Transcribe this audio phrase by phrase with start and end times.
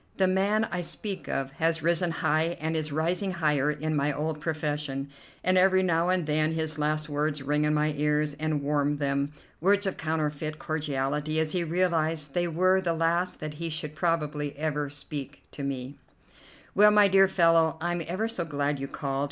[0.17, 4.39] The man I speak of has risen high and is rising higher in my old
[4.41, 5.11] profession,
[5.43, 9.31] and every now and then his last words ring in my ears and warm them,
[9.59, 14.57] words of counterfeit cordiality as he realized they were the last that he should probably
[14.57, 15.99] ever speak to me:
[16.73, 19.19] "Well, my dear fellow, I'm ever so glad you called.